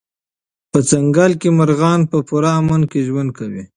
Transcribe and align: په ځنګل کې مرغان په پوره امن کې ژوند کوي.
په 0.71 0.79
ځنګل 0.89 1.31
کې 1.41 1.49
مرغان 1.59 1.99
په 2.11 2.17
پوره 2.27 2.51
امن 2.59 2.81
کې 2.91 2.99
ژوند 3.07 3.29
کوي. 3.37 3.63